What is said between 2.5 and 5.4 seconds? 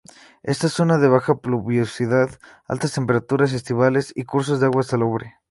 altas temperaturas estivales y cursos de agua salobre.